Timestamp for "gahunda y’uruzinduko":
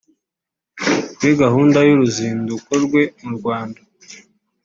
1.41-2.71